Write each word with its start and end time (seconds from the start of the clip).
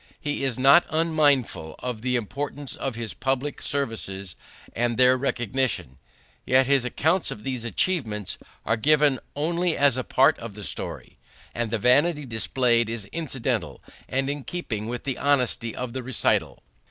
He 0.19 0.43
is 0.43 0.57
not 0.57 0.83
unmindful 0.89 1.75
of 1.77 2.01
the 2.01 2.15
importance 2.15 2.75
of 2.75 2.95
his 2.95 3.13
public 3.13 3.61
services 3.61 4.35
and 4.73 4.97
their 4.97 5.15
recognition, 5.15 5.99
yet 6.43 6.65
his 6.65 6.83
accounts 6.83 7.29
of 7.29 7.43
these 7.43 7.63
achievements 7.63 8.39
are 8.65 8.77
given 8.77 9.19
only 9.35 9.77
as 9.77 9.97
a 9.97 10.03
part 10.03 10.39
of 10.39 10.55
the 10.55 10.63
story, 10.63 11.19
and 11.53 11.69
the 11.69 11.77
vanity 11.77 12.25
displayed 12.25 12.89
is 12.89 13.05
incidental 13.11 13.79
and 14.09 14.27
in 14.27 14.43
keeping 14.43 14.87
with 14.87 15.03
the 15.03 15.19
honesty 15.19 15.75
of 15.75 15.93
the 15.93 16.01
recital. 16.01 16.63